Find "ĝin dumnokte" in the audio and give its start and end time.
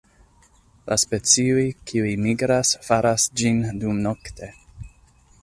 3.43-4.53